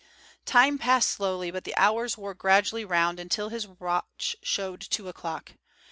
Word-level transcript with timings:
Time 0.45 0.79
passed 0.79 1.11
slowly, 1.11 1.51
but 1.51 1.63
the 1.63 1.77
hours 1.77 2.17
wore 2.17 2.33
gradually 2.33 2.83
round 2.83 3.19
until 3.19 3.49
his 3.49 3.67
watch 3.67 4.35
showed 4.41 4.81
two 4.81 5.07
o'clock. 5.07 5.51